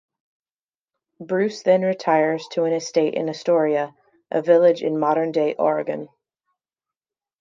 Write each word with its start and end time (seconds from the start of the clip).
Bruce 1.19 1.61
then 1.61 1.83
retires 1.83 2.47
to 2.53 2.63
an 2.63 2.73
estate 2.73 3.13
in 3.13 3.29
Astoria, 3.29 3.93
a 4.31 4.41
village 4.41 4.81
in 4.81 4.97
modern-day 4.99 5.53
Oregon. 5.59 6.09